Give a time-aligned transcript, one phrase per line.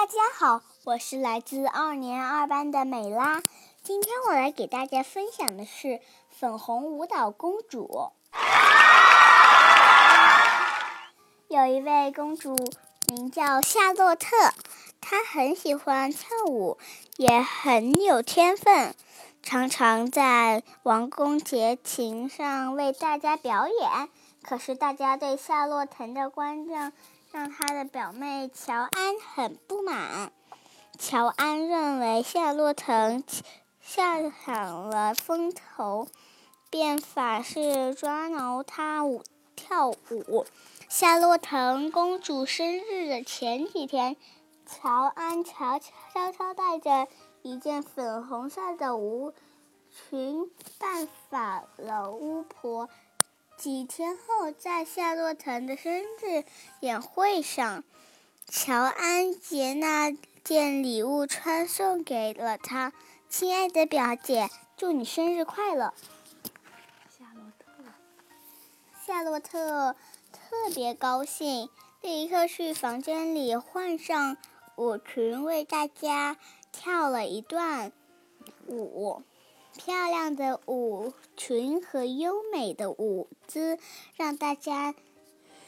[0.00, 3.42] 大家好，我是来自二年二班的美拉。
[3.82, 5.88] 今天我来给大家分享的是
[6.30, 8.10] 《粉红舞蹈公主》。
[11.48, 12.56] 有一位公主
[13.08, 14.54] 名叫夏洛特，
[15.02, 16.78] 她很喜欢跳舞，
[17.18, 18.94] 也很有天分，
[19.42, 24.08] 常常在王宫节琴上为大家表演。
[24.42, 26.90] 可是大家对夏洛特的观众
[27.32, 28.90] 让他的表妹乔安
[29.34, 30.32] 很不满。
[30.98, 33.22] 乔安认为夏洛特
[33.80, 36.08] 下抢了风头，
[36.68, 39.22] 便法式抓挠她舞
[39.56, 40.44] 跳舞。
[40.88, 44.16] 夏洛特公主生日的前几天，
[44.66, 47.06] 乔安悄悄悄带着
[47.42, 49.32] 一件粉红色的舞
[49.88, 52.88] 裙拜访了巫婆。
[53.60, 56.44] 几天后，在夏洛特的生日
[56.80, 57.84] 宴会上，
[58.48, 62.94] 乔安杰那件礼物穿送给了他。
[63.28, 65.92] 亲爱的表姐，祝你生日快乐！
[67.18, 67.84] 夏洛特，
[69.06, 69.94] 夏洛特
[70.32, 71.68] 特别高兴，
[72.00, 74.38] 立刻去房间里换上
[74.76, 76.38] 舞裙，为大家
[76.72, 77.92] 跳了一段
[78.66, 79.22] 舞。
[79.76, 83.78] 漂亮的舞裙和优美的舞姿
[84.16, 84.94] 让大家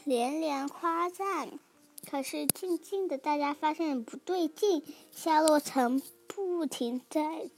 [0.03, 1.59] 连连夸赞。
[2.09, 5.89] 可是，静静的大家发现不对劲，夏洛特
[6.27, 7.49] 不停在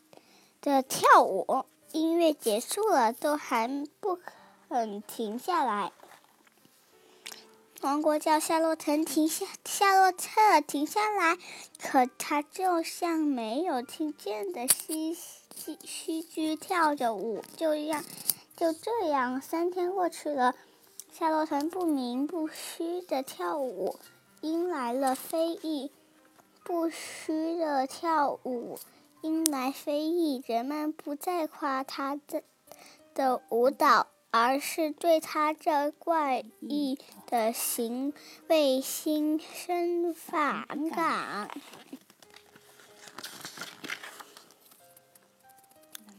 [0.62, 4.20] 的跳舞，音乐结束了都还不
[4.70, 5.92] 肯停下来。
[7.82, 11.38] 王国叫夏洛特停下，夏洛特停下来，
[11.80, 15.18] 可他就像没有听见的西。
[15.56, 18.04] 虚虚居跳着舞，就这样，
[18.56, 20.56] 就这样，三天过去了，
[21.12, 23.98] 夏洛特不明不虚的跳舞，
[24.42, 25.92] 迎来了非议。
[26.64, 28.80] 不虚的跳舞
[29.22, 32.42] 迎来非议，人们不再夸他的
[33.14, 38.14] 的舞蹈，而是对他这怪异的行
[38.48, 41.52] 为心生反感。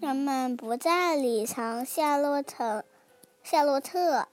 [0.07, 2.85] 人们不再理睬夏洛特，
[3.43, 4.29] 夏洛特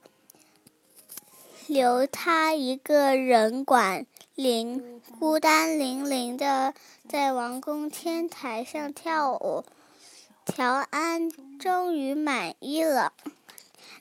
[1.66, 6.74] 留他一个人管零，孤单零零的
[7.08, 9.64] 在王宫天台上跳舞。
[10.46, 13.12] 乔安终于满意了。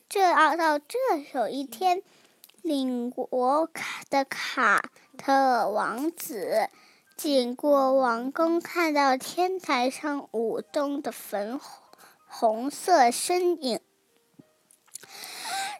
[0.07, 0.99] 这要到这
[1.33, 2.03] 有一天，
[2.61, 6.69] 领国卡的卡特王子。
[7.23, 11.57] 经过王宫，看到天台上舞动的粉
[12.27, 13.79] 红色身影，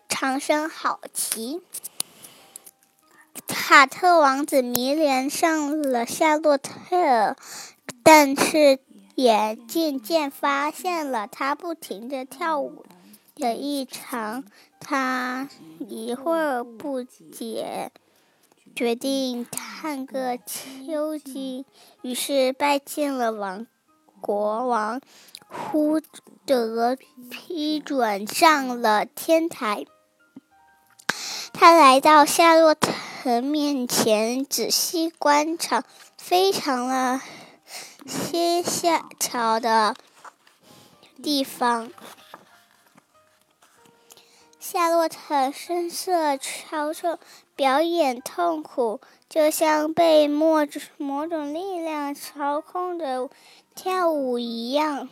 [0.07, 1.61] 长生好奇。
[3.45, 7.35] 卡特王子迷恋上了夏洛特，
[8.03, 8.79] 但是
[9.15, 12.85] 也渐渐发现了她不停的跳舞
[13.35, 14.45] 的异常。
[14.79, 17.91] 他一会儿不解。
[18.75, 21.63] 决定探个究竟，
[22.01, 23.67] 于是拜见了王
[24.19, 24.99] 国王，
[25.47, 26.01] 忽
[26.45, 26.97] 得
[27.29, 29.85] 批准上了天台。
[31.53, 35.83] 他来到夏洛特面前，仔细观察，
[36.17, 37.21] 非常了
[38.07, 39.95] 些下桥的
[41.21, 41.91] 地方。
[44.59, 47.19] 夏洛特声色超重。
[47.55, 48.99] 表演痛苦，
[49.29, 50.65] 就像被某
[50.97, 53.29] 某种力量操控着
[53.75, 55.07] 跳舞一样。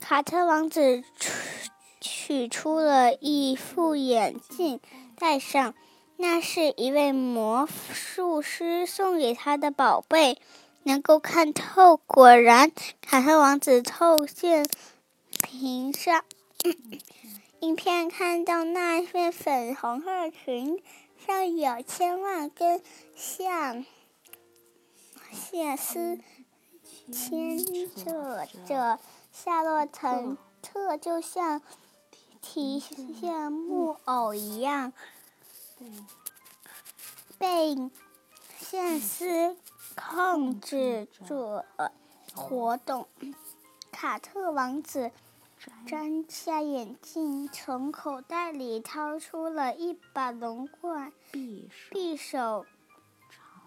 [0.00, 1.02] 卡特王子
[2.00, 4.80] 取出了一副眼镜，
[5.18, 5.74] 戴上，
[6.16, 10.38] 那是一位魔术师送给他的宝贝，
[10.82, 11.96] 能够看透。
[11.96, 14.66] 果然，卡特王子透见
[15.40, 16.24] 屏上。
[17.62, 20.82] 影片看到那片粉红色裙
[21.24, 22.82] 上有千万根
[23.14, 23.86] 像
[25.30, 26.18] 线丝
[27.12, 27.56] 牵
[27.94, 28.98] 扯着
[29.30, 31.62] 夏洛特，特就像
[32.40, 34.92] 提线木偶一样
[37.38, 37.76] 被
[38.58, 39.56] 线丝
[39.94, 41.64] 控制着
[42.34, 43.06] 活动。
[43.92, 45.12] 卡特王子。
[45.86, 52.66] 摘下眼镜，从口袋里掏出了一把龙冠匕首，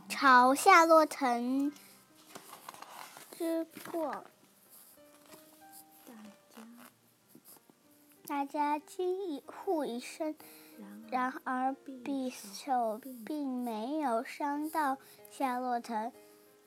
[0.09, 1.25] 朝夏洛特
[3.31, 4.25] 之过。
[8.27, 10.35] 大家惊呼一声，
[11.11, 14.97] 然而匕首并没有伤到
[15.29, 16.11] 夏洛特，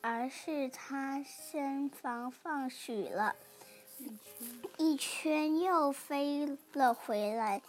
[0.01, 3.35] 而是他身旁放许了。
[4.77, 7.63] 一圈又飞了回来。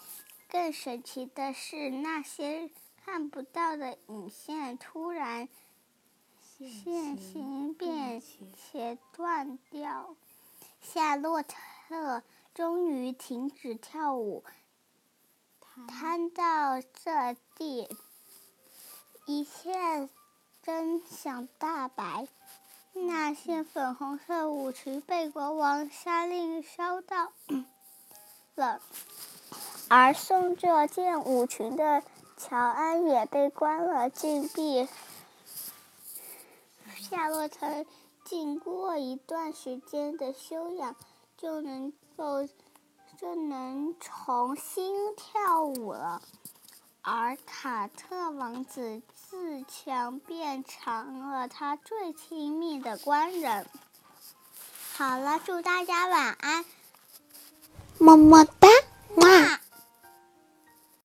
[0.49, 2.69] 更神奇的是，那些
[3.05, 5.47] 看不到的影线突然
[6.57, 8.21] 线形并
[8.55, 10.15] 且断掉。
[10.81, 12.23] 夏洛特
[12.53, 14.43] 终于停止跳舞，
[15.87, 17.87] 瘫到这地，
[19.27, 20.09] 一切
[20.63, 22.27] 真相大白。
[23.07, 27.31] 那些粉红色舞裙被国王下令烧掉
[28.56, 28.81] 了，
[29.88, 32.04] 而送这件舞裙的
[32.38, 34.88] 乔安也被关了禁闭。
[36.98, 37.86] 夏洛特
[38.25, 40.96] 经过一段时间的修养，
[41.38, 42.48] 就能够
[43.18, 46.22] 就能重新跳舞了。
[47.01, 53.67] 而卡特王子自强变成了他最亲密的官人。
[54.97, 56.65] 好了，祝大家晚安，
[57.99, 58.67] 么么哒。